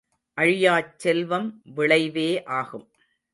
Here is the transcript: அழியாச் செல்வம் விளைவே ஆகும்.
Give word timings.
அழியாச் 0.37 0.93
செல்வம் 0.97 1.61
விளைவே 1.63 2.43
ஆகும். 2.43 2.87